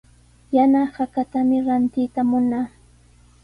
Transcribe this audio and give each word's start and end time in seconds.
Yana 0.57 0.81
hakatami 0.95 1.57
rantiyta 1.65 2.21
munaa. 2.29 2.67